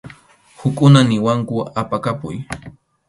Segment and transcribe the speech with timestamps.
[0.59, 2.35] Hukkuna niwanku apakapuy.